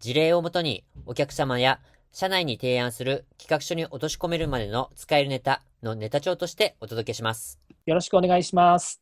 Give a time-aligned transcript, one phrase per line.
[0.00, 1.80] 事例をもとにお客様や
[2.12, 7.60] 社内に提案する企画書に落とし込めるまでの使えるネタのネタ帳としてお届けします。
[7.86, 9.00] よろしくお願いします。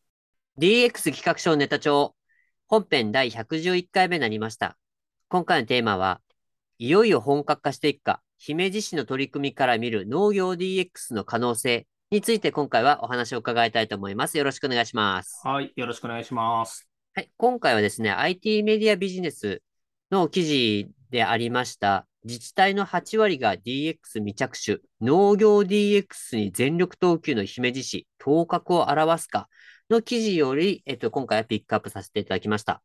[0.58, 2.14] DX 企画書ネタ帳
[2.66, 4.78] 本編第111回目になりました。
[5.28, 6.20] 今回のテーマは、
[6.78, 14.38] いよいよ本格化していくか、姫路市の取り組みから見る農業 DX の可能性について今回はお話を伺いたいと思います。
[14.38, 15.40] よろしくお願いします。
[15.44, 16.88] はい、よろしくお願いします。
[17.14, 19.60] はい、今回はですね、IT メディアビジネス
[20.12, 29.48] の記事でありました、自治体の8割が DX 未着手、農業 DX に全力投球の姫路市、頭角を表すか。
[29.88, 32.82] の記事より、えっと、今回はピックアップさせていただきました。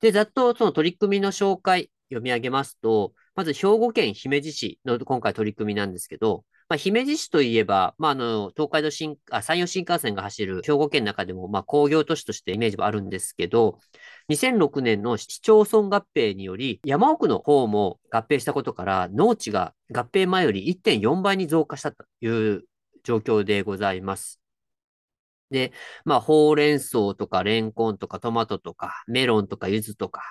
[0.00, 13.78] で、ざっとその取り組みの紹介、読み上げますと、まず兵庫県姫路市の今回取り組みなんですけど、まあ、姫路市といえば、まあ、あの、東海道新、あ、山陽新幹線が走る兵庫県の中でも、まあ、工業都市としてイメージはあるんですけど、
[14.28, 22.64] 2006年の市町村合併により、山奥の方も合併したことから、農地が合併前より1.4倍に増加したという
[23.02, 24.40] 状況でございます。
[25.50, 25.72] で、
[26.04, 30.22] まあ、ほうれん草とか、レンコンとか、トマトとか、メロンとか、柚子とか、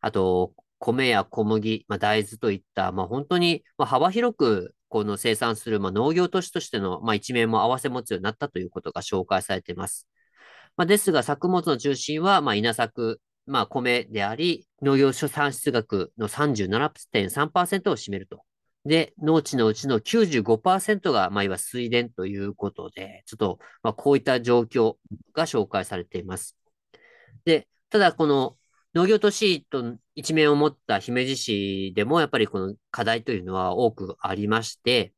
[0.00, 10.06] あと、米や小麦、まあ、大豆といった、まあ、本当に、幅広くこの生産する、まあ、農業都市としての、まあ、一面も合わせ持つようになったということが紹介されています。
[10.76, 18.44] まあ、ですが、作物の中心は、まあ、稲作、まあ、米であり、農業所産出額の37.3%を占めると。
[18.84, 24.94] で、農地のうちの95%が、まあ、いわ水田ということで、ちょっと、まあ、こういった状況
[25.32, 26.56] が紹介されています。
[27.44, 28.56] で、ただ、この
[28.94, 35.12] 農業都市と一面を持った姫路市でも、やっぱりこの課題というのは多くありまして、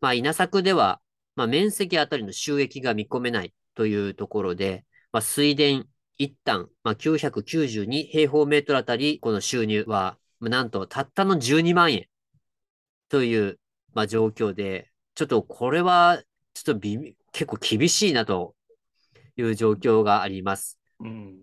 [0.00, 1.00] まあ、稲作では、
[1.36, 5.86] まあ、面積あたりの収益が見込めないというところで、まあ、水田
[6.16, 12.06] 一旦、まあ、992平方メートルあたり、この収入は、なんとたったの12万円
[13.10, 13.58] という、
[13.92, 16.22] まあ、状況で、ちょっとこれは、
[16.54, 16.88] ちょっと
[17.32, 18.54] 結構厳しいなと
[19.36, 20.78] いう状況があります。
[21.00, 21.42] うん、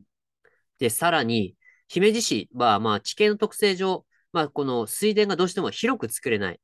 [0.79, 1.55] で、さらに、
[1.87, 6.59] 姫路市は、まあ、地形の特性上、まあ、この水田がどうしても広く作れない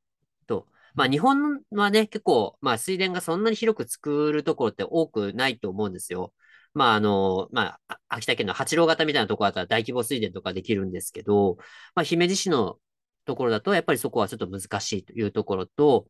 [0.47, 0.67] と。
[0.95, 6.33] まあ、日本はね、結構、まあ、水田がそんなに広く作るところって多くないと思うんですよ。
[6.73, 11.57] まあ、あの、まあ、秋田県の八郎型みたいなところだったら大規模水田とかできるんですけど、
[11.95, 12.79] まあ、姫路市の
[13.25, 16.07] ところだと、やっぱりそこはちょっと難しいというところと、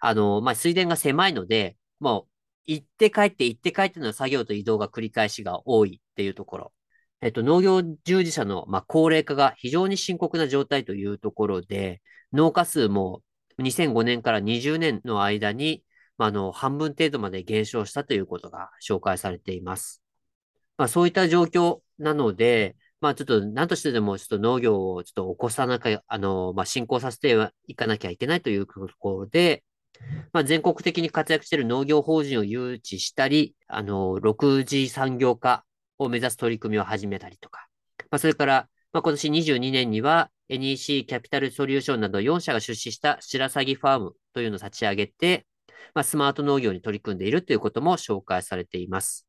[0.00, 2.30] あの、まあ、水田が狭いので、もう、
[2.66, 6.72] 行って帰って、行って帰っての作業と移動が繰り返しが多いっていうところ。
[7.22, 12.00] えっと、農業従事者の、まあ、高齢化が非常に深刻な状態というところで、
[12.32, 13.22] 農家数も
[13.58, 15.84] 2005年から20年の間に、
[16.16, 20.02] まあ、の、半分程度まで減少したということが紹介されています。
[20.78, 29.62] まあ、そういった状況なので、まあ、ちょっと何としてでもちょっと農業をちょっと起こさなきゃ、あの、まあ、進行させていかなきゃいけないというところで、
[30.32, 35.64] まあ、全国的に活躍している農業法人を誘致したり、あの、6次産業化
[36.00, 37.68] を目指す取り組みを始めたりとか、
[38.10, 45.46] まあ、それから、まあ、今年22年には NEC キャピタルソリューションなど4社が出資した白鷺ファームというのを立ち上げて、
[45.94, 49.26] まあ、スマート農業に取り組んでいるということも紹介されています。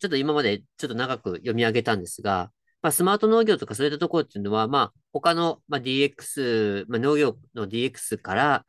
[0.00, 2.50] ちょっと今までちょっと長く読み上げたんですが、
[2.82, 8.64] まあ、スマート農業とかそういったところっていうのは、まあ、他の、まあ、DX、まあ、農業の DX から、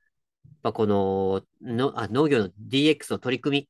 [0.62, 3.70] まあ、こののあ農業の DX の取り組み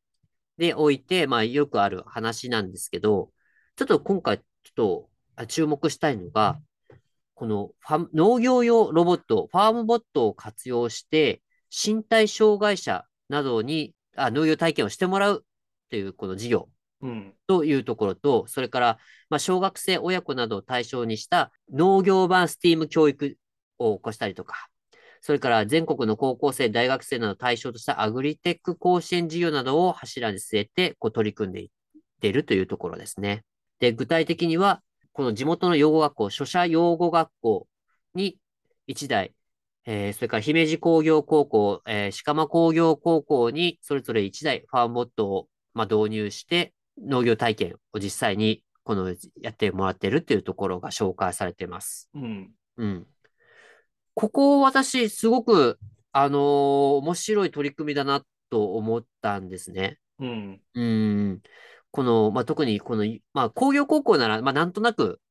[0.62, 3.32] でおいて、まあ、よくある話なんですけど、
[3.76, 4.74] ちょっと今回、ちょっ
[5.40, 6.62] と注目したいのが、
[7.34, 7.72] この
[8.14, 11.41] 農業用ロボット、ファームボットを活用して、
[11.72, 15.46] 身体障害者などにあ農業体験をしてもらう
[15.90, 16.70] というこの事業
[17.47, 19.00] というところと、うん、それから、
[19.32, 23.35] まあ、小学生親子などを対象にした農業版スティーム教育
[23.80, 24.68] を起こしたりとか、
[25.22, 31.70] それから全国の高校生、大学生などを対象としたアグリテック甲子園事業などを柱に据えてこう取り組んでいっ
[32.20, 33.44] ているというところですね。
[33.79, 34.82] で、具体的には、
[35.14, 37.68] この地元の養護学校、書写養護学校
[38.16, 38.38] に
[38.88, 39.34] 1台、
[39.85, 52.09] えー、それから姫路工業高校、えー、鹿間工業高校にそれぞれ1台ファームボットを、まあ、導入して農業体験を実際にこのやってもらってるっていうところが紹介されてます。
[52.16, 52.52] うん。
[52.78, 53.08] うん。
[54.13, 55.79] ここ私、すごく、
[56.11, 56.41] あのー
[56.97, 59.99] 面白い取り組みだなと思ったんですね。
[60.19, 60.61] うん。
[60.73, 61.41] うん。
[61.91, 65.22] この、まあ、特にこの、まあ、工業高校なら、まあ、なんとなく、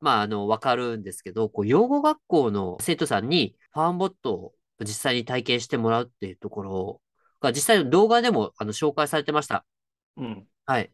[0.00, 7.02] まあ、あの、わかるんですけど、こう、養護学校の生徒さんに、ファンボットを実際に体験してもらうっていうところ
[7.40, 9.66] が、実際の動画でも、あの、紹介されてました。
[10.16, 10.46] うん。
[10.64, 10.90] はい。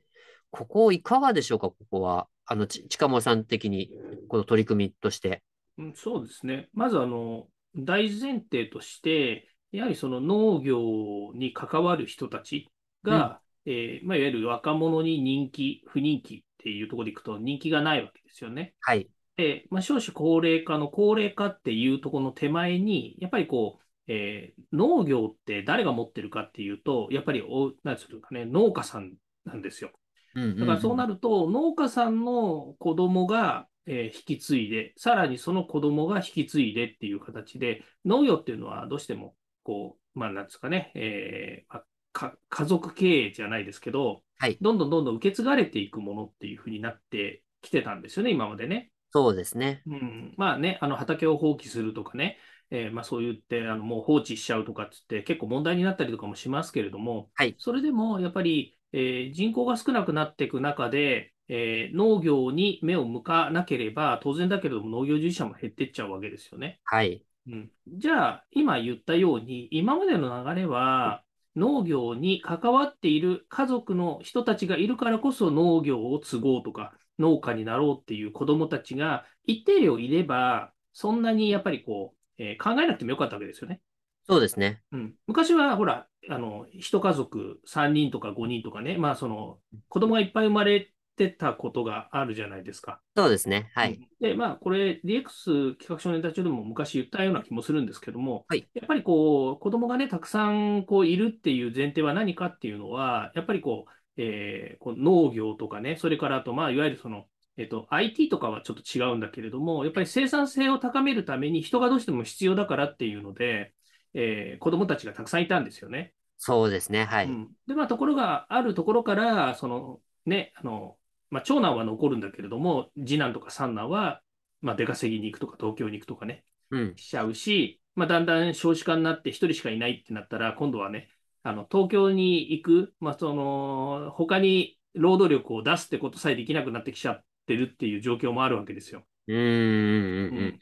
[0.50, 2.28] ここ、いかがでしょうか、ここは。
[2.46, 3.90] あの、ち、近森さん的に、
[4.28, 5.42] この取り組みとして。
[5.78, 6.68] うんそうですね。
[6.72, 12.68] まず、あの、大前提として、やはりその農業に関わる人たち
[13.02, 18.74] が、えーまあ、いわゆる若者に人気、不人気っていうところでいくと人気がないわけですよね。
[18.80, 19.08] はい。
[19.36, 29.14] で、まあ、少子高齢化の高齢化っていうところの手前に、やっぱりこう、えー農業って誰が持ってるかっていうと、やっぱりお、なんつうのかね、農家さん
[29.44, 29.90] なんですよ。
[30.34, 41.84] うんうんうんだからそうなると、農家さんの子供が、えー引き継いで、さらにその子供が引き継いでっていう形で、農業っていうのはどうしても、こう、まあ、なんですかね、えーまあ
[42.16, 48.90] か家族経営じゃないですけど、はいどんどんどんどん受け継がれていくものっていうふうになってきてたんですよね、今までね。
[49.10, 49.82] そうですね。
[49.86, 52.38] うん、まあね、あの畑を放棄するとかね、
[52.70, 66.80] えーまあ、そう言ってあのもう放置しちゃうとかっつって結構問題になったりとかもしますけれども、はいそれでもやっぱり、えー人口が少なくなっていく中で、えー農業に目を向かなければ当然だけれども農業従事者も減っていっちゃうわけですよね。
[66.84, 67.22] はい。
[67.48, 71.22] うん、じゃあ今言ったように今までの流れは
[71.54, 83.80] 農業に関わっている家族の人たちがいるからこそ農業を継ごうとか農家になろうっていう子どもたちが一定量いればそんなにやっぱりこう、えー考えなくてもよかったわけですよね。
[84.28, 84.82] そうですね。
[84.92, 89.58] うん、昔はほらあの一家族3人とか5人とかねまあその
[89.88, 93.00] 子供がいっぱい生まれてたことがあるじゃないですか。
[93.16, 93.70] そうですね。
[93.74, 93.94] はい。
[93.94, 103.92] うんで、まあ、これ、DX 企画書ネタ中でも昔言ったような気もするんですけども、はいやっぱりこう、子供がね、たくさんこういるっていう前提は何かっていうのは、やっぱりこう、
[104.22, 107.26] えーこう農業とかね、それからあと、まあ、いわゆるその、
[107.58, 113.74] えっと、IT とかはちょっと違うんだけれども、やっぱり生産性を高めるために人がどうしても必要だからっていうので、
[114.14, 116.14] えー子供たちがたくさんいたんですよね。
[116.38, 117.04] そうですね。
[117.04, 117.26] はい。
[117.26, 120.96] うんで、まあ、ところがあるところから、そのね、あの、
[121.30, 124.22] まあ、長男は残るんだけれども、次男とか三男は、
[124.60, 126.94] まあ、出稼ぎに行くとか、東京に行くとかね、うん。
[126.96, 131.08] しちゃうし、まあ、だんだん少子化になって一人しかいないってなったら、今度はね、
[131.42, 139.06] あの、東京に行く、まあ、その、他に労働力を出すってことさえできなくなってきちゃってるっていう状況もあるわけですよ。
[139.28, 140.36] うーん。
[140.36, 140.58] うん。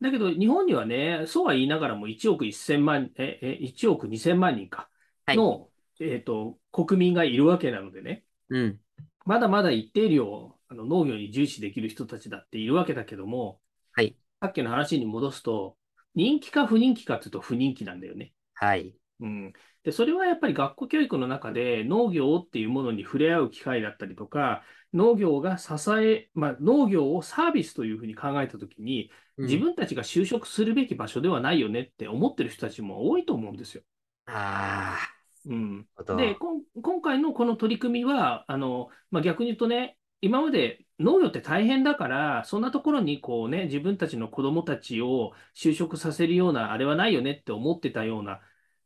[0.00, 4.88] だけど、日本にはね、そうは言いながらも1億1000万、え、え、1億2000万人か
[5.26, 5.68] はいの、
[6.00, 8.80] えっと、国民がいるわけなのでね、うん。
[9.24, 13.60] まだまだ一定量あの農業に重視できる人たちだっているわけだけども、
[13.92, 14.16] はい。
[14.40, 15.76] さっきの話に戻すと、
[16.14, 18.32] 人気か不人気かっていうと不人気なんだよね。
[18.54, 18.94] はい。
[19.20, 19.52] うん、
[19.84, 33.82] でそれはやっぱり学校教育の中で農業っていうものに触れ合う機会だったりとか、農業が支え、まあ、農業をサービスというふうに考えたときに、うん自分たちが就職するべき場所ではないよねって思ってる人たちも多いと思うんですよ。
[34.26, 36.16] あうん、あ、なるほど。
[36.16, 48.40] で、こん今回のこの取り組みは、あのまあ、逆に言うとね、今まで農業って大変だから、そんなところにこう、ね、自分たちの子どもたちを就職させるようなあれはないよねって思ってたような、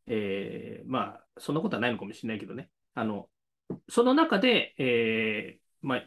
[0.06, 3.28] えーまあ、そんなことはないのかもしれないけどね、あの
[3.88, 6.04] その中で、えーまあ、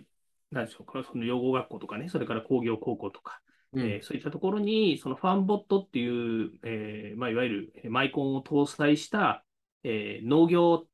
[0.52, 3.42] なんでしょうか、その養護学校とかね、それから工業高校とか、
[3.74, 3.86] うん。
[3.86, 9.46] えーそういったところに、そのファンボットっていう、えーまあ、いわゆるえーマイコンを搭載した、
[9.84, 10.86] えー農業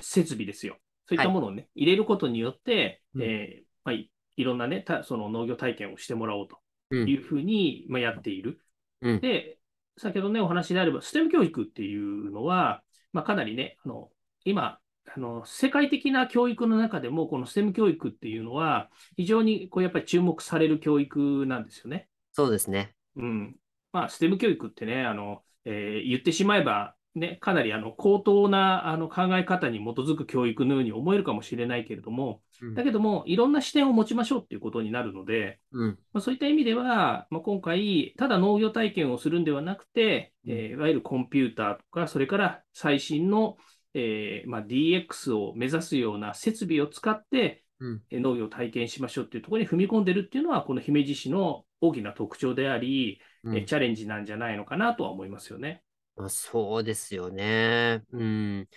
[0.00, 0.78] 設備ですよ。
[1.08, 6.58] そういったものをね、入れることによって、うんえーまあ、いいろんなね、たその農業体験をしてもらおうと
[6.90, 8.60] うんいうふうに、まあ、やっている。
[9.02, 9.58] うんで、
[9.96, 12.82] 先ほどね、お話であれば、STEM 教育っていうのは、
[13.12, 14.10] まあ、かなりね、あの
[14.44, 14.78] 今
[15.14, 22.08] あの、世界的な教育の中でも、この STEM 教育っていうのは、非常にこうやっぱり注目される教育なんですよね。
[22.32, 22.94] そうですね。
[23.16, 23.56] うん。
[23.92, 35.98] まあ、STEM 教育ってね、あの、えー言ってしまえば、ね、かなりあの高等なあの考え方に基づく教育のように思えるかもしれないけれども、うんだけども、いろんな視点を持ちましょうっていうことになるので、うん。
[36.12, 43.56] まあ、そういった意味では、まあ、今回、ただ農業体験をするんではなくて、えーいわゆるコンピューターとか、それから最新の、
[43.94, 48.02] えーまあ、DX を目指すような設備を使って、うん。
[48.10, 55.83] えー農業を体験しましょうっていうところに踏み込んでるっていうのは、この姫路市の大きな特徴であり、うんえーチャレンジなんじゃないのかなとは思いますよね。
[56.16, 58.02] まあ、そうですよね。
[58.12, 58.68] うん。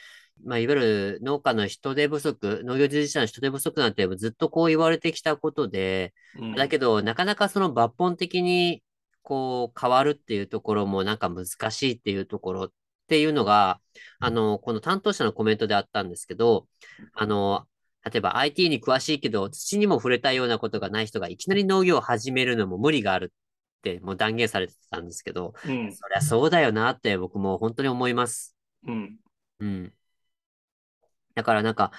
[0.44, 8.84] まあ、いわゆる農家の人手不足、農業従事者の人手不足なんてずっとこう言われてきたことで、うんだけど、なかなかその抜本的に
[9.22, 12.72] こう変わるっていうところもなんか難しいっていうところっ
[13.08, 13.80] ていうのが、
[14.20, 16.68] あの、この担当者のコメントであったんですけど、
[17.14, 17.68] あの、
[18.10, 23.34] 例えば IT に詳しいけど土にも触れたようなことがない人がいきなり農業を始めるのも無理がある
[23.78, 28.56] ってもう断言されてたんですけど、うんそりゃそうだよなって僕も本当に思います。
[28.86, 29.18] うん
[29.60, 29.94] うん。
[31.36, 31.92] だからなんか、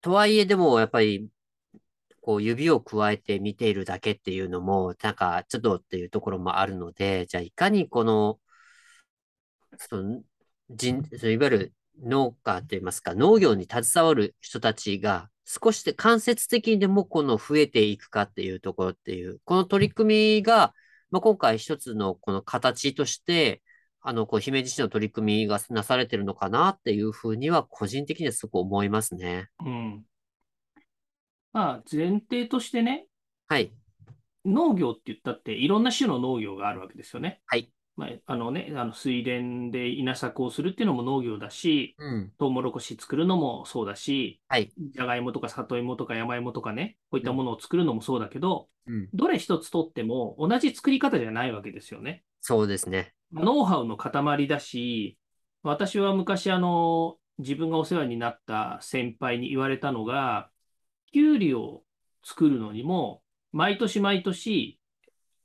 [0.00, 1.28] とはいえでもやっぱり、
[2.20, 8.38] こう指を加えて見ているだけっていうのも、なんかちょっとっていうところもあるので、じゃあいかにこの、
[9.78, 10.22] その
[10.70, 20.74] 人、いわゆる農家といいますか、農業に携わる人たちが少しで間接的にでもこの増えていくかっていうところっていう、この取り組みが、
[21.10, 23.62] まあ、今回一つのこの形として、
[24.02, 29.48] あの、こう、姫路市の取り組みがなされてるのかなっていうふうには、個人的にはすごく思いますね。
[29.64, 30.04] うん
[31.54, 33.06] まあ、前提としてね、
[33.48, 33.72] はい。
[34.44, 37.40] 農業って言ったって、いろんな種の農業があるわけですよね。
[37.46, 37.72] はい。
[37.98, 42.32] まあ、あのね、あの水田で稲作をするっていうのも農業だし、うん。
[42.38, 44.70] トウモロコシ作るのもそうだし、はい。
[44.78, 49.08] じゃがいもとか里芋とか山芋とかね、こういったものを作るのもそうだけど、うん。
[49.12, 52.22] どれ一つとっても同じ作り方じゃないわけですよね。
[52.40, 53.14] そうですね。
[53.32, 55.18] ノウハウの塊だし、
[55.64, 60.50] 私は昔あの、自分がお世話になった先輩に言われたのが、
[61.12, 61.82] きゅうりを
[62.22, 64.78] 作るのにも、毎年毎年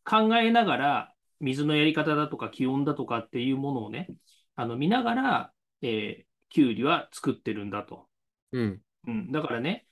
[0.05, 1.12] 考えながら、
[1.44, 4.08] 水のやり方だとか気温だとかっていうものをね、
[4.56, 8.08] あの見ながら、えー、きゅうりは作ってるんだと。
[8.52, 8.82] うん。
[9.08, 9.86] うん、だからね、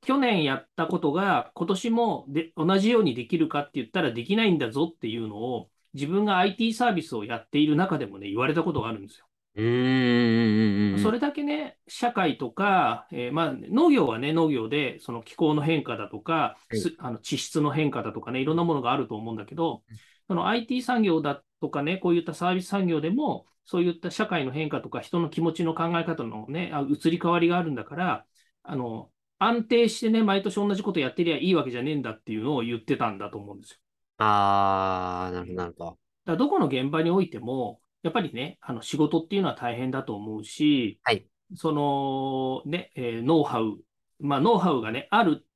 [0.00, 9.26] 去年やったことが今年もで同じようにできるかって言ったらできないんだぞっていうのを自分が IT サービスをやっている中でもね、言われたことがあるんですよ。
[9.56, 10.98] うーん。
[10.98, 16.56] それだけね、社会とか、えーまあ、農業はね、農業でその気候の変化だとか、
[16.98, 19.82] あの地質の変化だとかね、いろんなものがあると思うんだけど、
[20.28, 28.26] その IT 産業だとかね、こういったサービス産業でも、そういった社会の変化とか人の気持ちの考え方のね、あ移り変わりがあるんだから、
[28.62, 33.78] あの、安定してね、毎年同じことやってりゃいいわけじゃねえんだっていうのを言ってたんだと思うんですよ。
[34.18, 35.98] あー、なるほど、なるほど。
[36.24, 41.26] だどこの現場においても、やっぱりね、あの仕事っていうのは大変だと思うし、はい。
[41.56, 43.78] そのね、えーノウハウ、
[44.20, 45.46] まあ、ノウハウがね、ある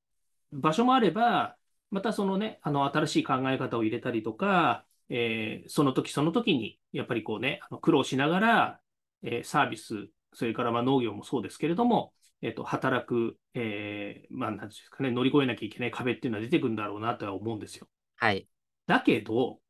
[0.52, 1.57] 場所もあれば、
[1.90, 8.80] またそのね、あの新しい考え方を入れたりとか、えーその時その時に、やっぱりこうね、あの苦労しながら、
[9.22, 17.88] えーサービス、それからまあ農業もそうですけれども、えっと、働く、えーまあ、なんていうんですかね、乗り越えなきゃいけない壁っていうのは出てくるんだろうなとは思うんですよ。
[18.16, 18.46] はい。
[18.86, 19.60] だけど、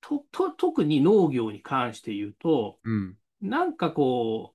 [0.00, 3.16] と、と、特に農業に関して言うと、うん。
[3.40, 4.54] なんかこ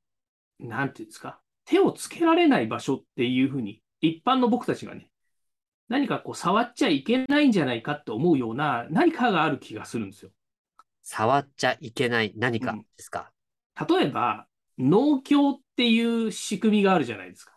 [0.60, 5.10] う、なんていうんですか、手をつけられない場所っていうふうに、一般の僕たちがね、
[5.90, 10.32] 何かこう触っちゃいけないんじゃないかって思うような何かがある気がするんですよ。
[11.02, 13.32] 触っちゃいけない何かですか？
[13.90, 17.54] 例えば、農協っていう仕組みがあるじゃないですか。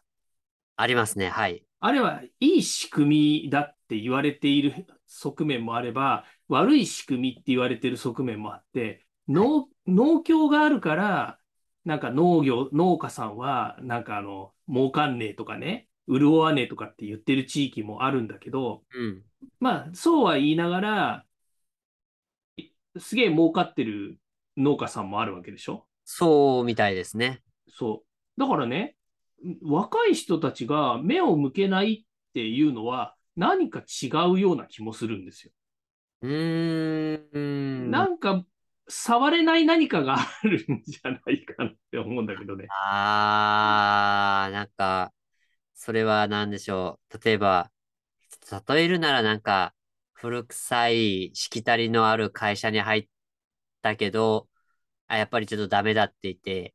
[0.77, 1.29] ありますね。
[1.29, 1.65] はい。
[1.81, 11.39] あれはいい仕組みだって言われている側面もあれば、悪い仕組みって言われている側面もあって、農、農協があるから、
[11.85, 19.23] なんか農業、農家さんは、なんかあの、儲かんねえとかね、潤わねえとかって言ってる地域もあるんだけど、うん。
[19.61, 21.25] まあ、そうは言いながら、
[22.57, 24.19] いすげえ儲かってる
[24.57, 25.87] 農家さんもあるわけでしょ？
[26.05, 27.41] そうみたいですね。
[27.69, 28.03] そ
[28.37, 28.41] う。
[28.41, 28.97] だからね、
[29.63, 35.53] 若い人たちが目を向けないっていうのは何か違うような気もするんですよ。
[36.23, 37.91] うーん。
[37.91, 38.45] なんか
[38.89, 42.67] 触れない何かがあるんじゃないかなって思うんだけどね。
[42.69, 45.13] あー、なんか、
[45.83, 47.19] それは何でしょう？
[47.25, 47.71] 例えば、
[48.69, 49.75] 例えるならなんか、
[50.13, 53.09] 古臭いしきたりのある会社に入っ
[53.83, 54.49] たけど、
[55.09, 56.75] あ、やっぱりちょっとダメだって言って、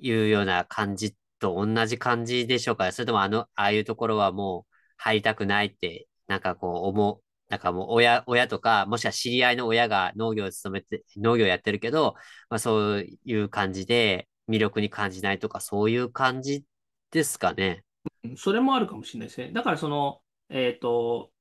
[0.00, 2.90] いうような感じと同じ感じでしょうか。
[2.92, 7.24] それともあの、ああいうところはもう入りたくないって、なんかこう思う。
[7.48, 12.14] なんかもう親、親とか、もしくは知り合いの親が農業を勤めて、農業やってるけど、
[12.50, 16.64] まあそういう感じで魅力に感じないとか、そういう感じ
[17.12, 17.84] ですかね。
[18.24, 19.52] うんそれもあるかもしれないですね。
[19.52, 21.32] だからその、えっと、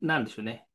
[0.00, 0.66] なんでしょうね。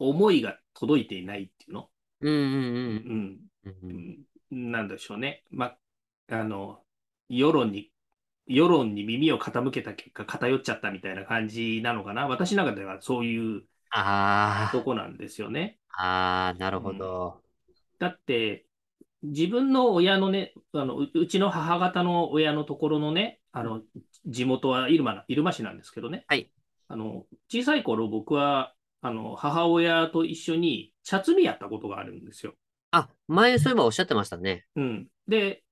[0.00, 1.90] 思いが届いていないっていうの。
[2.20, 3.04] うんうんうん。
[3.04, 3.40] うん。
[3.64, 4.24] ううん
[4.56, 5.44] んなんでしょうね。
[5.50, 5.76] ま、
[6.28, 6.82] あの、
[7.28, 7.92] 世論に、
[8.46, 12.26] 世論に耳を傾けた結果偏っちゃったみたいな感じなのかな。
[12.26, 15.78] 私の中ではそういうあとこなんですよね。
[15.90, 17.42] あ、ああ、なるほど。
[17.98, 18.66] だって、
[19.22, 23.82] 自分の親のね、あのううちの母方の親のところのね、あの
[24.26, 26.50] 地元は入間な入間市なんですけどね、はい。
[26.88, 32.54] あの小さい頃僕はあの母親と一緒に茶摘みやったことがあるんですよ。
[32.90, 34.66] あ、前そういえばおっしゃってましたね。
[34.76, 35.62] うん、で、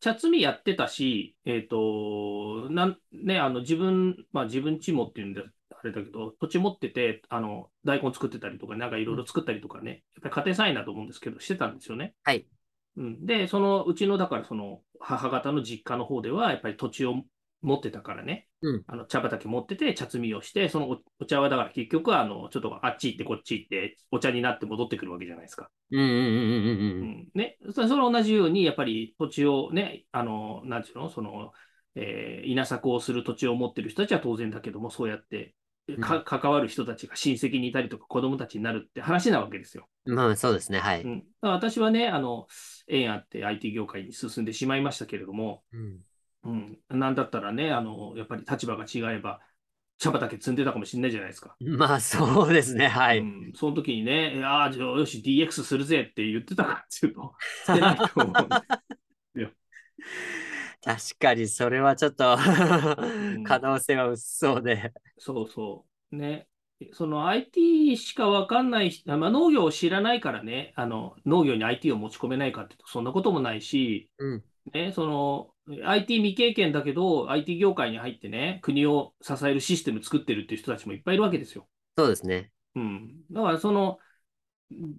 [0.00, 12.14] 茶摘みやってたし、えっと、なんね、あの自分、まあ自分ちもっていうんで、あれだけど、土地持ってて、あの大根作ってたりとか、なんかいろいろ作ったりとかね、やっぱり家庭菜園だと思うんですけど、してたんですよね。
[12.22, 12.46] はい。
[12.96, 17.22] うん、で、そのうちの、だからその母方の実家の方では、やっぱり土地を
[17.62, 18.84] 持ってたからね、うん。
[18.86, 25.70] あの茶畑持ってて、茶摘みをして、そのおお茶はだから結局はあのちょっとあっち行ってこっち行って、お茶になって戻ってくるわけじゃないですか。
[25.90, 27.08] うんうんうんうんうんううん。
[27.10, 27.28] ん。
[27.34, 31.52] ね、それそれ同じように、やっぱり土地をね、あの、なんていうの、その、
[31.94, 35.54] えー稲作をする土地を持ってる人たちは当然だけども、そうやって
[35.96, 39.88] か、関わる人たちが親戚にいたりとか、子供たちになるって話なわけですよ。
[40.04, 40.78] まあそうですね。
[40.78, 41.02] はい。
[41.02, 42.46] うん、私はね、あの、
[42.86, 46.00] 縁あって IT 業界に進んでしまいましたけれども、うん
[46.44, 49.40] うん、なんだったらね、あの、やっぱり立場が違えば、
[49.98, 51.56] 茶畑積んでたかもしれないじゃないですか。
[51.60, 52.86] まあそうですね。
[52.86, 53.18] はい。
[53.18, 57.34] うん、その時にね、ああ、じゃあよし、DX するぜって言ってたかっていうと、
[57.66, 59.48] してないと思うんで
[60.82, 64.92] 確かにそれはちょっとん可能性は薄そうで。
[65.18, 66.16] そうそう。
[66.16, 66.48] ね。
[66.92, 74.44] その IT しかわかんない人、まあ、農業を知らないからね、あの農業に IT を持ち込めないかっていうと、そんなこともないし、うん。
[74.74, 75.50] ね、その
[75.84, 81.68] IT 未経験だけど、IT 業界に入ってね、国を支えるシステム作ってるっていう人たちもいっぱいいるわけですよ。
[81.96, 82.50] そうですね。
[82.74, 83.24] うん。
[83.30, 83.98] だから、その、
[84.70, 84.94] うん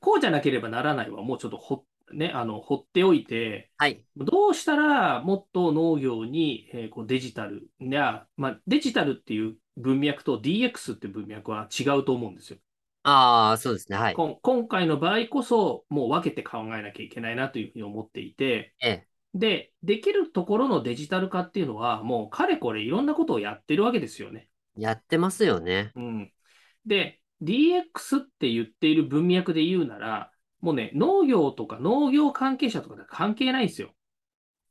[0.00, 1.84] こうじゃなければならないは、もうちょっとほ、
[2.14, 4.04] ね、あの放っておいて、はい。
[4.16, 12.58] どうしたらもっと農業に、えーこうデジタルや、まあ、デジタルっていう文脈と DX っていう文脈は違うと思うんですよ。
[13.02, 13.98] ああ、そうですね。
[13.98, 14.14] はい。
[14.14, 19.06] 今回の場合こそ、もう分けて考えなきゃいけないなというふうに思っていて、ええ。
[19.34, 24.48] で、できるところのデジタル化っていうのは、もうかれこれいろんなことをやってるわけですよね。
[24.76, 25.92] やってますよね。
[25.96, 26.32] うん、
[26.86, 30.30] で、DX って言っている文脈で言うなら、
[30.64, 33.90] もうね、農業とか農業関係者とかで関係ないんですよ。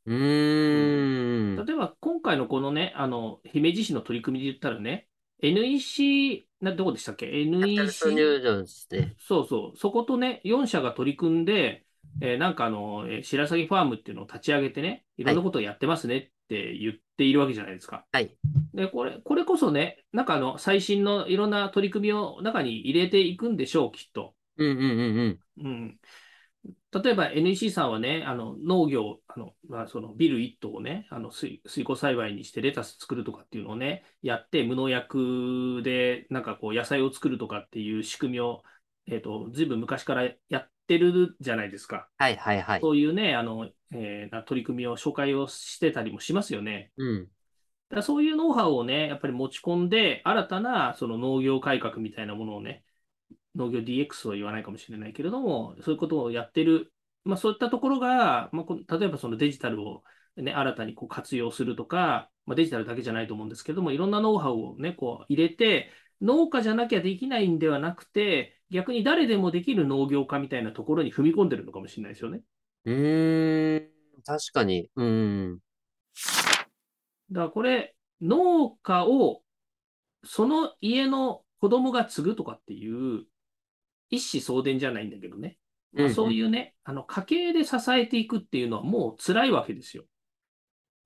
[0.07, 1.65] うーん。
[1.65, 5.07] 例えば今回のこのね、あの姫路市の取り組みで言ったらね、
[5.41, 8.11] NEC、などこでしたっけ ?NEC。
[9.19, 11.85] そうそう、そことね、4社が取り組んで、
[12.21, 18.05] えーなんかあの、えー白鷺ファームっていうのを立ち上げてね、いろんなことをやってますねって言っているわけじゃないですか。
[18.11, 18.35] はい。
[18.73, 24.33] で、これ、これこそね、なんかあの、最新のいろんな取り組みを中に入れていくんでしょう、きっと。
[24.57, 25.65] うんうんうんうん。
[25.65, 25.99] うん。
[27.03, 38.63] 例えば NEC さんはね、あの農業、あのまあ、そのビル1棟をね、あの水水耕栽培にしてレタス作るとかっていうのをね、やって、無農薬でなんかこう野菜を作るとかっていう仕組みを、
[39.07, 42.07] えっと、ずいぶん昔からやってるじゃないですか。
[42.17, 42.81] はいはいはい。
[42.81, 46.91] そういうね、あの、えーな取り組みを紹介をしてたりもしますよね。
[46.97, 47.27] うん。
[47.89, 52.83] だそういうノウハウをね、やっぱり持ち込んで、新たなその農業改革みたいなものをね、
[53.55, 56.91] 農業 DX は言わないかもしれないけれども、そういうことをやってる、
[57.23, 60.03] まあ、そういったところが、まあ、例えばそのデジタルを、
[60.37, 72.41] ね、新たにこう活用するとか、まあ、デジタルだけじゃないと思うんですけども、いろんなノウハウを、ね、こう入れて、農家じゃなきゃできないんではなくて、逆に誰でもできる農業家みたいなところに踏み込んでるのかもしれないですよね。
[72.85, 73.87] うーん。
[74.25, 74.89] 確かに。
[74.95, 75.59] うん。
[77.31, 79.41] だからこれ、農家を
[80.23, 83.25] その家の子供が継ぐとかっていう
[84.15, 85.57] 一子相伝じゃないんだけどね、
[85.93, 90.05] まあうんうんそういうね、あの家計で支えていくっていうのはもう辛いわけですよ。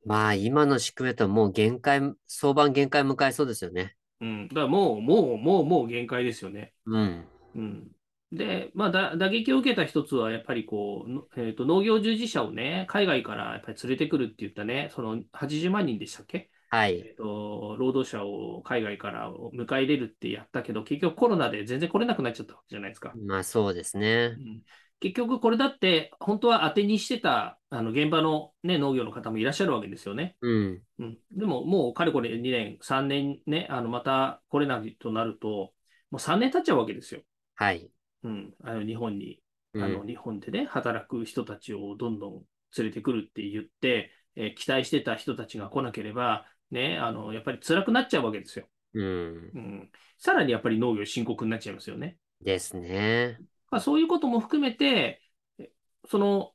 [0.05, 3.95] まあ今の仕組みだともう限界、相場限界迎えそうですよね。
[4.19, 6.73] うん、だからもう、もう、もう、もう限界ですよね。
[6.85, 7.27] うん。
[7.55, 7.91] うん、
[8.31, 16.49] で、まあだ、打撃を受けた一つは、やっぱりこう、のえーと、農業従事者をね、海外からやっぱり連れてくるって言ったね、その80万人でしたっけ？
[16.69, 16.99] はい。
[16.99, 23.13] えっと、労働者を海外から迎え入れるってやったけど、結局コロナで全然来れなくなっちゃったわけじゃないですか。
[23.25, 24.41] まあそうですねう。
[24.41, 24.61] ん
[24.99, 30.35] 結局これだって、本当は当てにしてたあの現場の、ね、農業の方もいらっしゃるわけですよね。
[30.41, 30.81] うん。
[30.99, 35.73] うん、でももうかれこれ2年、3年ね、あのまた来れないとなると、
[36.09, 37.21] もう3年経っちゃうわけですよ。
[37.55, 37.91] はい。
[38.23, 39.39] うん、あの日本に。
[39.73, 42.43] うんあの日本でね、働く人たちをどんどん
[42.77, 48.67] 連れてくるって言って、えー期待してた人たちが来なければ、ね、あのやっぱり辛くなっちゃうわけですよ。
[48.93, 49.51] うん。
[49.53, 52.17] うん、さらにやっぱり農業深刻になっちゃいますよね。
[52.41, 53.39] ですね。
[53.69, 55.21] まあ、そういうことも含めて、
[55.59, 55.69] え
[56.09, 56.53] その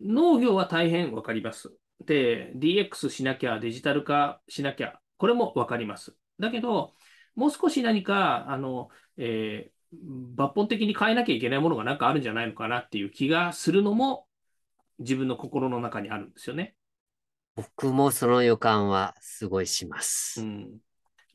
[0.00, 1.72] 農業は大変わかります。
[2.04, 6.16] で、DX しなきゃ、デジタル化しなきゃ、これもわかります。
[6.38, 6.92] だけど、
[7.34, 9.72] もう少し何か、あの、えー
[10.36, 14.26] 抜本的に変えなきゃいけないものがなんかあるんじゃないのかなっていう気がするのも、
[14.98, 16.76] 自分の心の中にあるんですよね。
[17.54, 20.00] 僕もその予感はすごいしま
[20.36, 20.42] うす。
[20.42, 20.78] ん、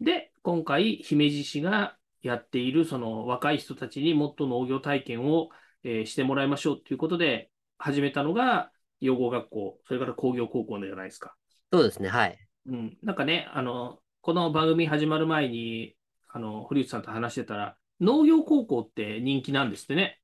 [0.01, 5.49] で、今回、姫路市がやっている、その若い人たちにもっと農業体験を、
[5.83, 11.35] えーしてもらいましょうということで、始めたのが、養護学校、それから工業高校じゃないですか。
[11.71, 12.37] そうですね、はい。
[12.65, 15.95] うん、なんかね、あの、この番組始まる前に、
[16.27, 20.19] あの、堀内さんと話してたら、農業高校って人気なんですってね。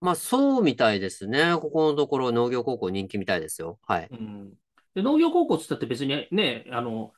[0.00, 1.56] まあ、そうみたいですね。
[1.60, 3.78] ここのところ農業高校人気みたいですよ。
[3.86, 4.10] はい。
[4.10, 4.54] うん、
[4.94, 7.12] で農業高校っつったって別にね、あの、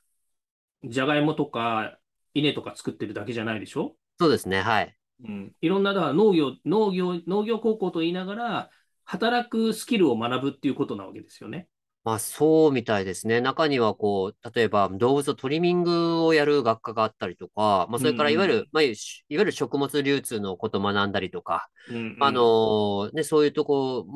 [0.85, 1.99] じゃがいもとか
[2.35, 3.97] 稲とか作ってるだけじゃないでしょ？
[4.21, 4.97] そうですね、はい。
[5.25, 8.71] うん、いろんな、だから農業、農業、農業高校と言いながら、
[9.05, 11.69] 働くスキルを学ぶっていうことなわけですよね。
[12.05, 13.41] まあ、そうみたいですね。
[13.41, 18.95] 中には、こう、例えば動物のトリミングをやる学科があったりとか、まあ、それからいわゆうんる、まあ、いわ
[19.29, 24.07] ゆる食物流通のことを学んだりとか、うんあのね、そういうとこ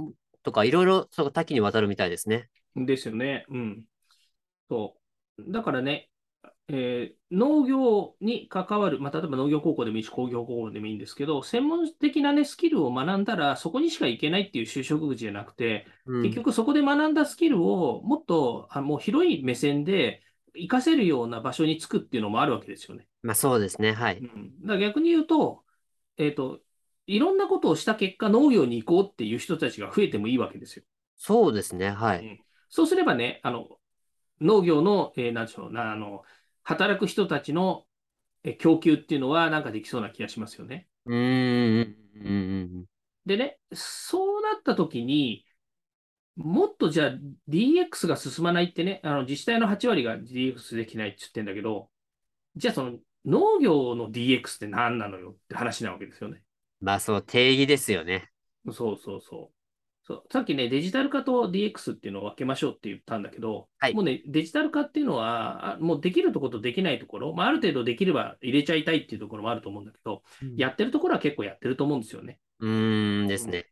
[0.43, 2.51] とか、いろいろ、その多岐にわたるみたいですね。
[2.77, 3.45] ですよね。
[3.49, 3.85] うん。
[4.71, 4.97] そ
[5.39, 5.53] う。
[5.53, 6.11] だからね、
[6.69, 20.23] えー農業に関わる、まあ、例えば農業高校でもいいし、工業高校でもいいんですけど、専門的なね、スキルを学んだら、そこにしか行けないっていう就職口じゃなくて、うん結局そこで学んだスキルをもっとあもう広い目線で
[20.55, 23.07] 活かせるような場所につくっていうのもあるわけですよね。
[23.23, 24.23] まあ、そうですね、はい。
[24.23, 25.65] うん、だから逆に言うと、
[26.17, 26.61] えっと、
[27.07, 30.85] いろんなことをした結果、農業に行こうっていう人たちが増えてもいいわけですよ。
[31.17, 32.21] そうですね、はい。
[32.21, 33.69] うんそうすればね、あの、
[34.41, 36.25] 農業の、えーなんでしょうな、あの、
[36.65, 37.87] 働く人たちの
[38.45, 40.89] えー供給っていうのはなんかできそうな気がしますよね。
[41.07, 42.89] うーん、
[43.27, 45.45] でね、そうなった時に、
[46.37, 47.13] もっとじゃあ
[47.49, 51.91] DX が進まないってね、あの自治体の8割が DX できないって言ってんだけど、
[52.57, 56.43] じゃあその農業の DX って何なのよって話なわけですよね。
[56.81, 58.31] まあ、その定義ですよね。
[58.73, 59.58] そうそうそう。
[60.09, 70.23] そうさっきね、デジタル化と DX っていうのを分けましょうって言ったんだけど、はいもうね、デジタル化っていうのは、あもうできるところとできないところ、まあ、ある程度できれば入れちゃいたいっていうところもあると思うんだけど、
[70.57, 72.39] やってるところは結構やってると思うんですよね。
[72.61, 73.67] うーんですね。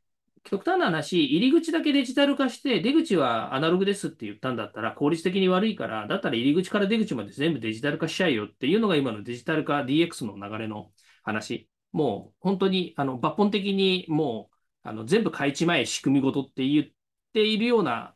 [0.44, 10.90] 極端な話、入り口だけデジタル化して、出口はアナログですって言ったんだったら、効率的に悪いから、だったら入り口から出口まで全部デジタル化しちゃえよっていうのが今のデジタル化 DX の流れの
[11.24, 11.70] 話。
[11.92, 14.55] もう本当にあの抜本的にもう
[14.86, 16.86] あの全部変えちまえ仕組みごとって言っ
[17.32, 18.14] ているような、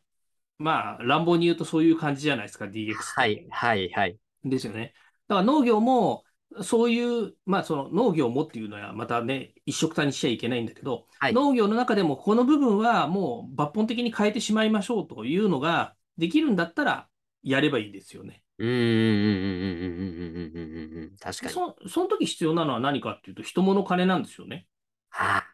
[0.58, 3.20] まあ乱暴に言うとそういう感じじゃないですか、DX って。
[3.20, 4.18] はい、はい、はい。
[4.44, 4.94] ですよね。
[5.28, 6.24] だから農業も、
[6.62, 17.08] そういう、まあその農業もっていうのはまたね、一緒くたにしちゃいけないんだけど、はい農業の中でもこの部分はもう抜本的に変えてしまいましょうというのができるんだったら
[17.42, 18.42] やればいいですよね。
[18.58, 21.16] うーん、うん、うん、うん、うん、うん、うん、うん。
[21.18, 21.52] 確かに。
[21.52, 24.66] そその時必要なのは何かっていうと、人物金なんですよね。
[25.10, 25.49] はあ、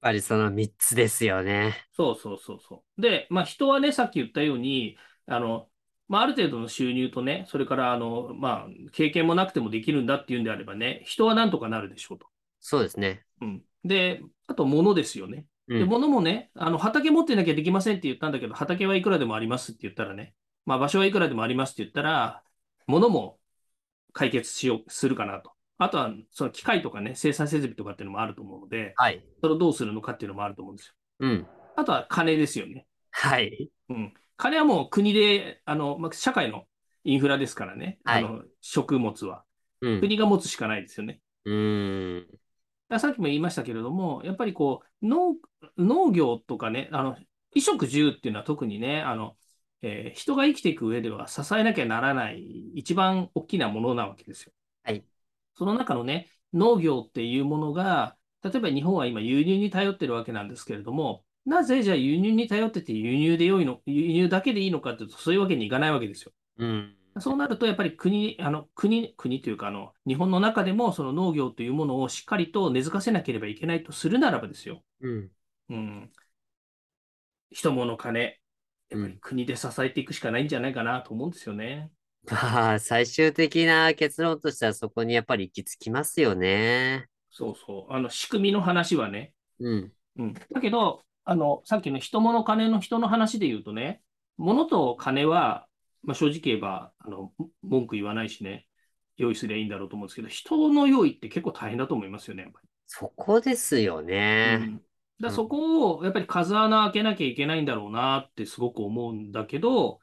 [0.00, 1.86] ぱりその3つですよね。
[1.92, 3.00] そうそうそうそう。
[3.00, 5.68] で、まあ人はね、さっき言ったように、あの、
[6.08, 12.26] まあ、ある程度の収入とね、それからあの、まあ、経験もなくてもできるんだっていうんであればね、人はなんとかなるでしょうと。
[12.58, 13.24] そうですね。
[13.40, 15.46] うん、で、あと物ですよね。
[15.68, 15.88] で、うん。
[15.88, 20.34] 物もね、あの畑持ってなきゃできませんって言ったんだけど、畑はいくらでもありますって言ったらね、
[20.66, 22.42] まあ場所はいくらでもありますって言ったら、
[22.88, 23.38] 物も
[24.12, 25.52] 解決しよう、するかなと。
[25.80, 29.22] あとは、その機械とかね、生産設備とかっていうのもあると思うので、はい。
[29.40, 30.94] それをどうするのかっていうのもあると思うんですよ。
[31.20, 31.46] うん。
[31.76, 32.86] あとは金ですよね。
[33.10, 33.70] はい。
[33.88, 34.14] うん。
[34.36, 36.66] 金はもう国で、あの、まあ、社会の
[37.04, 39.44] インフラですからね、はいあの、食物は。
[39.80, 40.00] うん。
[40.00, 41.20] 国が持つしかないですよね。
[41.44, 42.40] うーん。
[42.98, 45.36] さっきも言いましたけれども、やっぱりこう、農、
[45.78, 47.26] 農業とかね、あの、衣
[47.62, 49.36] 食住っていうのは特にね、あの、
[49.82, 54.52] えー人が生きていく上では支えなきゃならない一番大きなものなわけですよ。
[54.82, 55.04] はい。
[55.54, 66.32] その中のね、農業っていうものが、例えば日本は今輸入に頼ってるわけなんですけれども、なぜじゃあ輸入に頼ってて輸入で良いの、輸入だけでいいのかっていうと、そういうわけにいかないわけですよ。
[66.58, 66.96] うん。
[67.20, 74.82] そうなると、やっぱり国、あの国、国というかあの、日本の中でもその農業というものをしっかりと根付かせなければいけないとするならばですよ。
[75.00, 75.30] うん。
[75.68, 76.12] うん。
[77.52, 78.40] 人物金、
[78.88, 81.90] やっぱり国で支えていくしかないんじゃないかなと思うんですよね。
[82.26, 87.08] まあ、最終的な結論としてはそこにやっぱり行き着きますよね。
[87.30, 87.92] そうそう。
[87.92, 89.34] あの、仕組みの話はね。
[89.58, 89.92] うん。
[90.16, 90.34] うん。
[90.34, 94.02] だけど、あの、さっきの人物金の人の話で言うとね、
[94.36, 95.68] 物と金は、
[96.02, 98.68] まあ、正直言えば、あの、文句言わないしね、
[99.16, 102.68] 用意すりゃいいんだろうと思うんですけど、人の用意って結構大変だと思いますよね、やっぱり。
[102.86, 104.02] そこですよ
[104.44, 104.66] うね。
[104.66, 104.84] ん、
[105.20, 110.00] だそこをやっぱり風穴開けなきゃいけないんだろうなってすごく思うんだけど、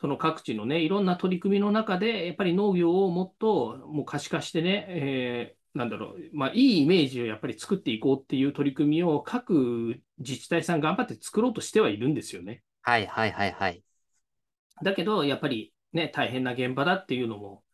[0.00, 12.62] その各地のね、いろんな取り組みの中で、やっぱり農業をもっともう可視化してね、えーなんだろう、まあ、いいイメージをやっぱり作っていこうっていう取り組みを各自治体さん頑張って作ろうとしてはいるんですよね。
[12.82, 13.82] はいはいはいはい。
[14.82, 17.64] だけど、やっぱりね、大変な現場だっていうのも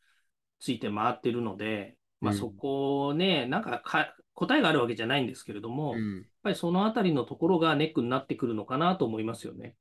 [0.60, 9.74] ついて回ってるので、まあ、そこをね、なんかか答えがあるわけじゃないんですけれども、うん、やっぱりそのあたりのところがネックになってくるのかなと思いますよね。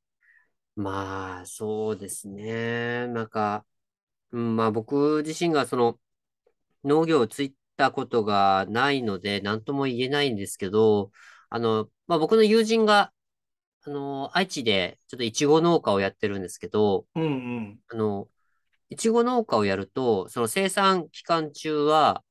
[0.80, 3.08] まあ、そうですね。
[3.08, 3.66] なんか、
[4.32, 6.00] うん、まあ僕自身がその
[6.86, 11.12] 農業をついたことがないので、なんとも言えないんですけど、
[11.50, 13.14] あの、まあ僕の友人が、
[13.84, 17.28] あの、愛知でちょっとイチゴ農家をやってるんですけど、うんう
[17.62, 17.80] ん。
[17.90, 18.30] あの、
[18.90, 22.24] いちご農家をやると、その生産期間中は、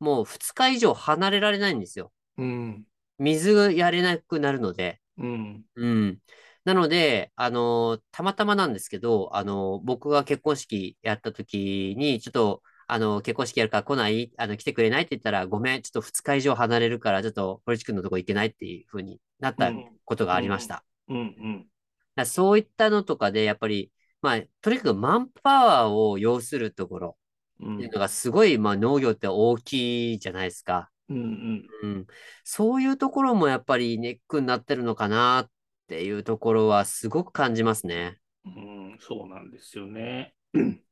[0.00, 2.12] もう2日以上離れられないんですよ。
[2.38, 2.86] うん。
[3.18, 5.00] 水がやれなくなるので。
[5.18, 5.64] うん。
[5.76, 6.18] うん。
[6.64, 14.32] なので、あの、たまたまなんですけど、あの、僕が結婚式やった時に、ちょっと、あの、結婚式やるから来ない？
[14.38, 19.72] あの、来てくれないって言ったら、ごめん、ちょっと2日以上離れるから、ちょっと、堀内くんのとこ行けないっていうふうになった
[20.04, 20.84] ことがありました。
[21.08, 21.68] うん、うん、
[22.16, 23.90] うん、そういったのとかで、やっぱり、
[24.22, 27.16] まあ、とにかくマンパワーを要するところ
[27.62, 30.90] っていうのがすごい、まあ、農業って大きいじゃないですか。
[31.08, 31.68] うんうん。
[31.82, 32.06] うん、
[32.42, 35.50] そういうところもやっぱりネックになってるのかなっ
[35.86, 38.18] ていうところはすごく感じますね。
[38.44, 40.34] うん、そうなんですよね。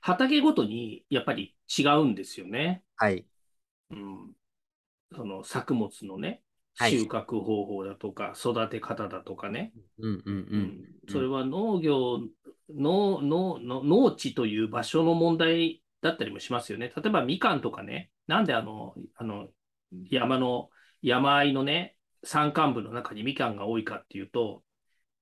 [0.00, 2.82] 畑ごとにやっぱり違うんですよね。
[2.96, 3.24] はい。
[3.90, 4.32] うん、
[5.14, 6.42] その作物のね、
[6.74, 9.72] 収穫方法だとか、育て方だとかね。
[9.98, 10.84] うんうんうん。
[11.08, 12.20] それは農業
[12.74, 16.92] ののの農地という場所の問題だったりもしますよね。
[16.96, 19.48] 例えばみかんとかね、なんであの、あの
[20.10, 20.70] 山の、
[21.02, 24.62] 山あいのね、山間部の中にみかんが多いかっていうと、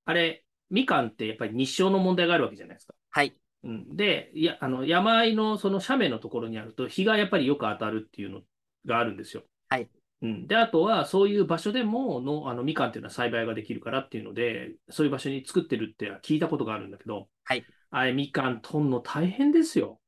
[0.04, 2.94] あれ、みかんってやっぱり日照の問題があるわけじゃないですか。
[3.10, 3.34] はい。
[3.62, 8.40] うん、で、いやあの山あいのその斜面のところにあると、日がやっぱりよく当たるっていうの
[8.86, 9.42] があるんですよ。
[9.68, 9.88] はい。
[10.22, 17.64] うん、で、あとは、そういう場所でもの、あの、みかんっていうのは栽培ができるからっていうので、そういう場所に作ってるって聞いたことがあるんだけど、はい。
[17.90, 19.98] あれ、みかん取んの大変ですよ。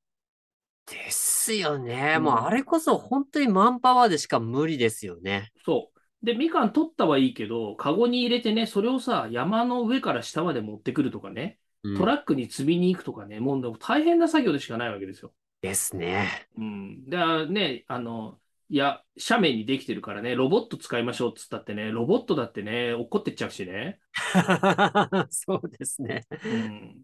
[0.86, 2.16] ですよね。
[2.18, 5.50] うん、もうあれこそ本当にマンパワーでしか無理ですよね。
[5.64, 5.91] そう。
[6.22, 11.58] で、みかん取ったはいいけど、カゴに入れてね、それをさ、山の上から下まで持ってくるとかね、
[11.96, 15.32] トラックに積みに行くとかね、もう大変な作業でしかないわけですよ。
[15.62, 16.48] ですね。
[16.56, 17.04] うん。
[17.08, 23.98] で、ね、あの、いや、斜面にできてるからね、ロボット使いましょうっつったってね、ロボットだってね、怒ってっちゃうしね。
[25.30, 26.26] そうですね。
[26.44, 27.02] うん。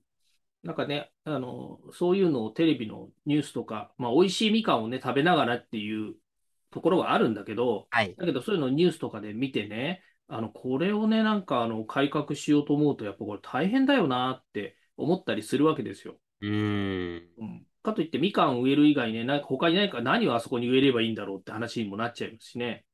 [0.63, 6.15] なんかね、あの、そういうのをテレビのニュースとか、まあ、美味しいみかんをね、食べながらっていう
[6.71, 16.21] ところはあるんだけど、はい、だけどそういうのをニュースとかで見てね、あの、これをね、なんか、あの、改革しようと思うと、やっぱこれ大変だよなって思ったりするわけですよ。
[16.43, 17.29] うん。
[17.39, 22.85] うんかといってみかん植える以外ね、なんか他に何か何をあそこに植えればいいんだろうって話にもなっちゃいますしね。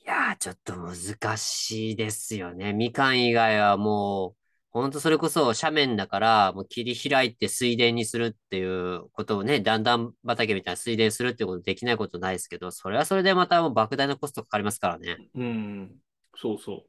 [0.00, 2.72] いやー、ちょっと難しいですよね。
[2.72, 4.36] みかん以外はも
[4.74, 15.18] う、本当それこそ斜面だから、もう切り開いて水田にするっていうことをね、段々畑みたいな水田するってことできないことないですけど、それはそれでまたもう莫大なコストかかりますからね。
[15.34, 15.96] うん、
[16.36, 16.84] そうそ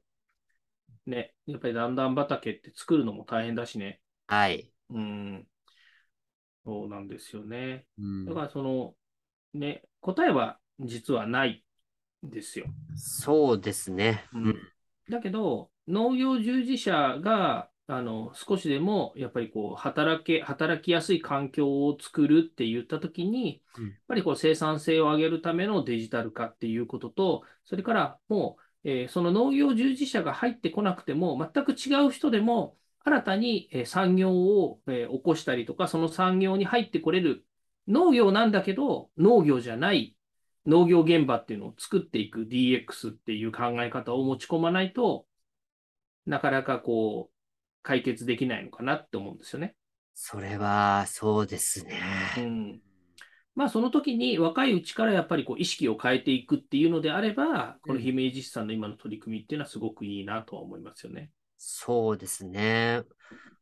[1.08, 1.10] う。
[1.10, 4.00] ね、やっぱり段々畑って作るのも大変だしね。
[4.28, 4.72] はい。
[4.90, 5.48] うん。
[6.66, 7.86] そうなんですよね。
[7.98, 8.94] うん、だからその、
[9.54, 11.64] ね、答えは実はない
[12.26, 12.66] んですよ。
[12.96, 14.26] そうですね。
[14.34, 14.56] うん、
[15.10, 37.46] だけど、農業従事者があの少しでもやっぱりこう働け働きやすい環境を作るって言ったときに、うん、やっぱりこう生産性を上げるためのデジタル化っていうことと、それからもう、えー、その農業従事者が入ってこなくても、全く違う人でも、新たに産業を起こしたりとか、その産業に入ってこれる
[37.88, 40.16] 農業なんだけど、農業じゃない
[40.68, 45.26] 農業現場っていうのを作っていく DX っていう考え方を持ち込まないと
[46.30, 47.34] なかなかこう、
[47.82, 49.76] 解決できないのかなって思うんですよね。
[50.14, 52.00] それは、そうですね。
[52.38, 52.82] うん。
[53.56, 61.32] まあ、その時に若いうちからやっぱりこう意識を変えていくっていうのであれば、この姫路市さんの今の取り組みっていうのはすごくいいなとは思いますよね。
[61.58, 63.02] そうですね。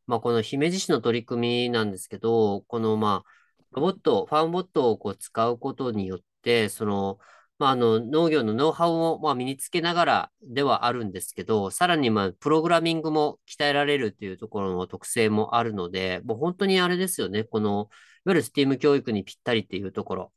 [0.05, 3.29] まあ、この姫路市の取り組みなんですけど、このまあ、
[3.71, 7.17] ロボット、ファームボットをこう使うことによって、その、
[7.59, 17.89] まあ、あの農業のノウハウをまあ身につけながらではあるんですけど、さらにまあプログラミングも鍛えられるっていうところの特性もあるので、もう本当にあれですよね、この
[18.25, 20.33] いわゆる STEAM 教育にぴったりっていうところ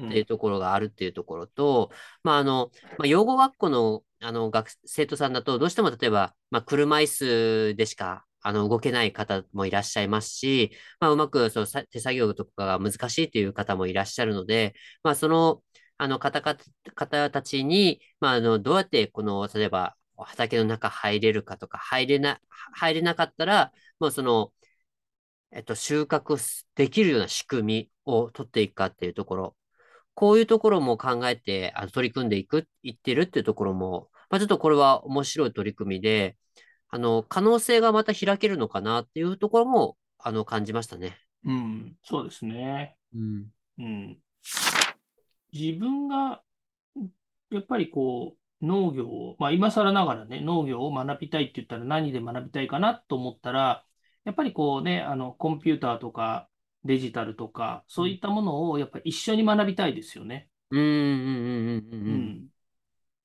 [0.00, 15.62] っていうところがあるっていうところと、うん、まああの、まあ、養護学校のあの学生徒さんだと、どうしても例えば、まあ、車椅子でしかあの、動けない方もいらっしゃいますし、まあ、うまく、そのさ手作業とかが難しいという方もいらっしゃるので、まあ、その、
[15.98, 16.56] あの方か、
[16.94, 22.40] 方たちに、まあ、あの、どうやってこの、例えば、畑の中入れるかとか、入れな、
[22.72, 24.52] 入れなかったら、もうその、
[25.52, 29.56] えっと、収穫できるような仕組みを取っていくかっていうところ、
[30.14, 36.36] こういうところも考えて、あの取り組んでいく、いってるっていうところも、まあ、ちょっとこれは面白い取り組みで、
[36.88, 41.18] あの、可能性がまた開けるのかなっていうところも、あの、感じましたね。
[41.44, 42.96] うん、そうですね。
[43.14, 43.46] うん。
[43.78, 44.18] うん。
[45.54, 46.42] 自分が、
[47.50, 53.84] やっぱりこう、農業を、まあ今更ながらね、農業を学びたいって言ったら何で学びたいかなと思ったら、
[54.24, 56.48] やっぱりこうね、あの、コンピューターとか
[56.84, 60.48] デジタルとか、そういったものをやっぱり一緒に学びたいですよね。
[60.70, 62.08] うん、うん、うん、うん。
[62.08, 62.46] うん。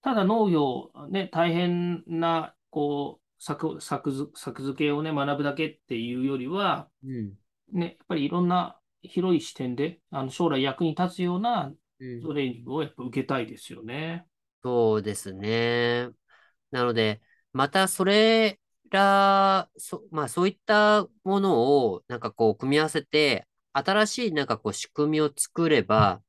[0.01, 7.33] ただ農業、ね、大変な、こう、作、作図、作付けをね、学ぶだけっていうよりは、うん、
[7.71, 11.71] ね、やっぱりいろんな広い視点で、あの将来役に立つような
[12.21, 14.25] トレーニングをやっぱ受けたいですよね。
[14.63, 16.09] そうですね。
[16.71, 17.21] なので、
[17.53, 18.59] またそれ
[18.91, 26.21] ら、そ、まあそういったものをなんかこう組み合わせて、新しいなんかこう仕組みを作れば、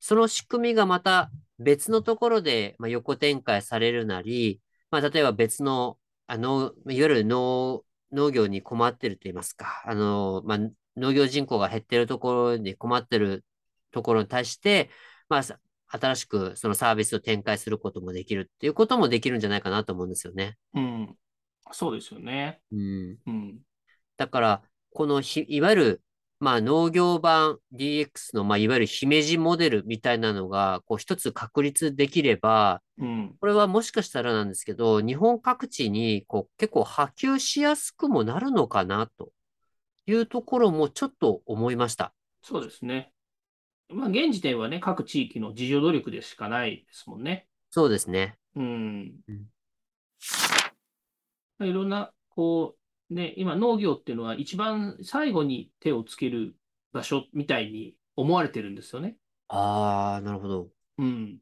[0.00, 10.58] その仕組みがまた別のところで、まあ、横展開されるなり、まあ例えば別の、あの、いわゆる農、農業に困ってると言いますか、あの、まあ
[10.96, 13.44] 農業人口が減ってるところに困ってる
[13.90, 14.90] ところに対して、
[15.28, 15.42] まあ、
[15.90, 20.56] 新しくそのサービスを展開することもできるっていうこともできるんじゃないかなと思うんですよね。
[20.74, 21.16] うん。
[21.72, 22.60] そうですよね。
[22.72, 23.18] うん。
[23.26, 23.58] うん、
[24.16, 26.02] だから、このひ、いわゆる、
[26.40, 39.32] まあ、農業版 DX の、まあ、いわゆる姫路モデルみたいなのが、こう、一つ確立できれば、うん、これはもしかしたらなんですけど、日本各地に、こう、結構波及しやすくもなるのかな、と
[40.06, 42.12] いうところもちょっと思いました。
[42.42, 43.12] そうですね。
[43.90, 47.46] まあ、現時点はね、各地域の自助努力でしかないですもんね。
[47.70, 48.38] そうですね。
[48.54, 49.14] うん。
[51.58, 52.76] うん、いろんな、こ
[53.10, 56.54] う、ね、今農業っていうのは一番最後に手をつける
[56.92, 59.16] 場所みたいに思われてるんですよね。
[59.48, 60.68] ああ、なるほど。
[60.98, 61.38] うん。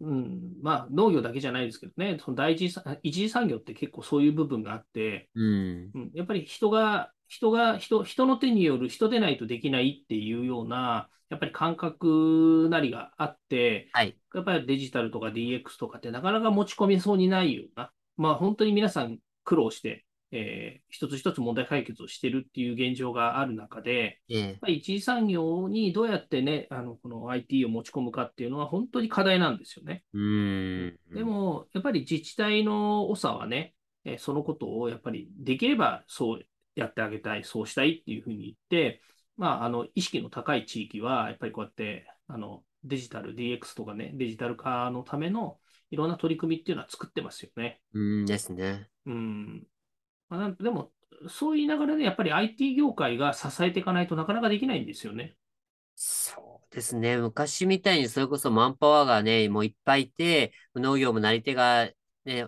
[0.00, 2.66] うん、まあ農業だけじゃないですけどね、その第一
[3.02, 30.02] 一次産業って結構そういう部分があって、うん、うん、やっぱり人が、人が人、人の手による人でないとできないっていうような、やっぱり感覚なりがあって、はい、やっぱりデジタルとか DX とかってなかなか持ち込みそうにないような、まあ本当に皆さん苦労して、えー、一つ一つ問題解決をしてるっていう現状がある中で、ええ、やっぱり一次産業にどうやってね、あのこの IT を持ち込むかっていうのは本当に課題なんですよね。
[30.12, 30.98] うん。
[31.14, 36.40] でも、やっぱり自治体の長はね、えー、そのことをやっぱりできればそう
[36.74, 39.02] やってあげたい、そうしたいっていうふうに言って、
[39.36, 45.58] まあ、あの意識の高い地域は、やっぱりこうやってあのデジタル、DX とかね、デジタル化のための
[45.90, 47.80] いろんな取り組みっていうのは作ってますよね。
[47.92, 48.88] うんですね。
[49.06, 49.66] うん。
[50.28, 50.92] まあ、でも、
[51.28, 55.34] そう言いながらね、やっぱり IT 業界が支えていかないとなかなかできないんですよね。
[55.96, 57.18] そうですね。
[57.18, 61.90] 昔みたいにそれこそマンパワーがね、もういっぱいいて、農業もなり手が
[62.24, 62.46] ね、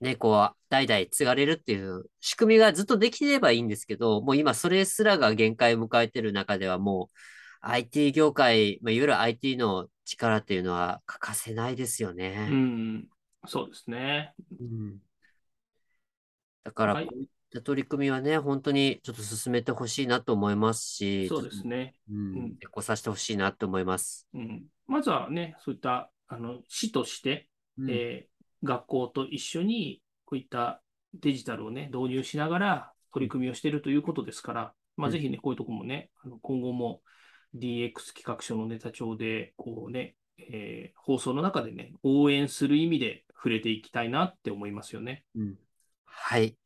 [0.00, 7.16] ね、こう、代々継がれるっていう仕組みがずっとできてればいいんですけど、もう今それすらが限界を迎えてる中ではもう
[7.60, 12.48] IT 業界、まあ、いわゆる IT の力っていうのは欠かせないですよね。
[12.50, 13.08] うん、
[13.46, 14.32] そうですね。
[14.58, 14.96] うん、
[16.64, 21.96] だから、こういった取り組みはね、本当にちょっと進めてほしいなと思いますし、そうですね。
[22.10, 24.26] うん、結構させてほしいなと思います。
[24.32, 28.32] うん、まずはね、そういったあの市として、うん、えー
[28.62, 30.00] 学校と一緒に
[30.32, 30.80] こういった
[31.12, 37.02] デジタルをね、導入しながら取り組みをしているということですから、まあ、ぜひね、こういうところもね、あの今後も
[37.54, 45.24] DX 企画書のネタ帳で、こうね、えー、放送の中でね、応援する意味で触れていきたいなって思いますよね。
[45.36, 45.58] うん、
[46.06, 46.56] はい。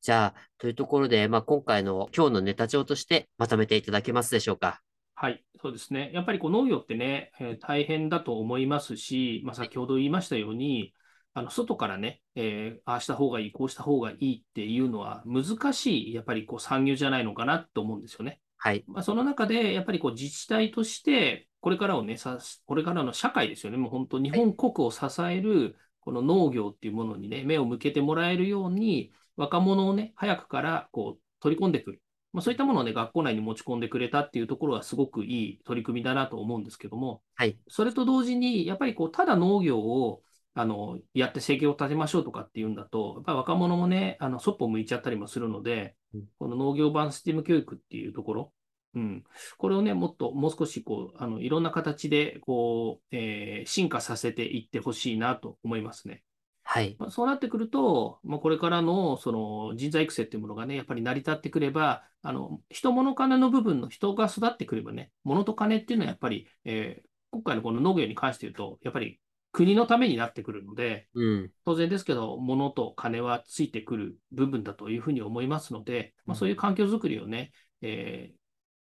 [0.00, 4.80] じゃあ、というところで、まあ、今回の今日のネタ帳としてまとめていただけますでしょうか？
[5.14, 6.10] はい、そうですね。
[6.14, 10.94] やっぱりこう農業ってね、えー、大変だと思いますし、まあ、先ほど言いましたように、
[11.40, 18.40] あの外からね、えー、ああした方がいい、こうした方がいいっていうのは難しい、やっぱりこう産業じゃないのかなと思うんですよね。
[18.58, 18.84] はい。
[18.86, 32.02] まあ、その中で、やっぱりこう自治体として、これからをね、さこれからの社会ですよね、もう本当、日本国を支えるこの農業っていうものにね、目を向けてもらえるように、若者をね、早くからこう取り込んでくる。
[32.34, 37.58] まあ、そういったものをね、学校内に持ち込んでくれたっていうところはすごくいい取り組みだなと思うんですけども、はい。
[37.68, 40.22] それと同時に、やっぱりこう、ただ農業を
[40.54, 48.52] あの、やって生計を立てましょうとかっていうんだと、やっぱり若者もね、あの、そっぽ向いちゃったりもするので、うんこの農業版スティーム教育っていうところ、
[48.94, 49.24] うん、
[49.58, 56.24] これをね、もっと、もう少し、こう、あの、いろんな形で、こう、えー進化させていってほしいなと思いますね。
[56.72, 56.96] はい。
[56.98, 69.20] まあ、そうなってくると、まあ、これからのその人材育成っていうものがね、やっぱり成り立ってくれば、あの人物金の部分の人が育ってくればね、物と金っていうのはやっぱり、えー今回のこの農業に関して言うと、やっぱり
[69.52, 71.50] 国のためになってくるので、うん。
[71.64, 78.40] 当然ですけど、物と金はついてくる部分だというふうに思いますので、まあ、そういう環境づくりをね、えー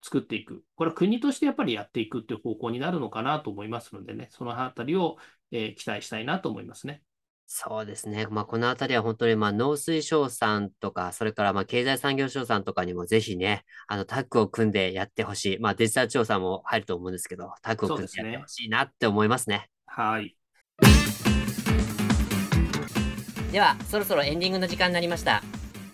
[0.04, 0.64] 作っていく。
[0.74, 5.18] これは国としてやっぱりやっていくっていう方向になるのかなと思いますのでね、そのあたりを、
[5.52, 7.04] えー期待したいなと思いますね。
[7.54, 8.28] そうですね。
[8.28, 15.60] まあ、このあたりは本当に、まあ、農水省さんとか、それから、まあ、経済産業省さんとかにもぜひね、あの、タッグを組んでやってほしい。
[15.60, 19.70] まあ、デジタル調査も入ると思うんですけど、タッグを組んでやってほしいなって思いますね。
[19.86, 20.38] はい。
[23.52, 25.44] では、そろそろエンディングの時間になりました。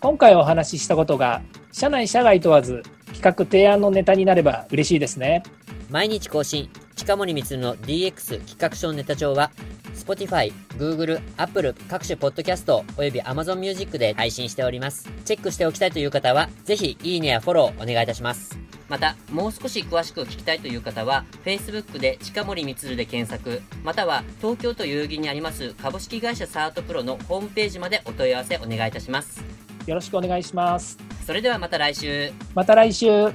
[0.00, 2.84] 今回お話ししたことが社内社外問わず
[3.14, 5.42] 企画提案のネタになれば嬉しいですね
[5.90, 9.50] 毎日更新、近森光の DX 企画書ネタ帳は、
[9.94, 15.08] Spotify、Google、Apple 各種ポッドキャストおよび Amazon Music で配信しております。
[15.24, 18.58] チェックしておきたいという方は、ぜひいいねやフォローお願いいたします。
[18.86, 29.67] また、もう少し詳しく聞きたいという方は、Facebook で近森光で検索、または東京都代々木にあります株式会社サートプロのホームページまでお問い合わせお願いいたします。
[29.88, 32.32] よろしくお願いしますそれではまた来週。
[32.54, 33.30] また来週